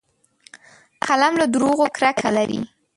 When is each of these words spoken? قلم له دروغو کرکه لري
قلم 1.05 1.33
له 1.41 1.45
دروغو 1.53 1.85
کرکه 1.95 2.29
لري 2.37 2.61